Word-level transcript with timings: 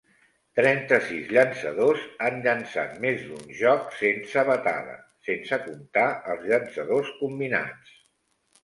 Trenta-sis 0.59 1.27
llançadors 1.35 2.07
han 2.29 2.41
llançat 2.47 2.97
més 3.05 3.27
d'un 3.27 3.53
joc 3.61 3.95
sense 4.01 4.47
batada, 4.51 4.97
sense 5.31 5.63
comptar 5.69 6.11
els 6.37 6.51
llançadors 6.55 7.15
combinats. 7.25 7.97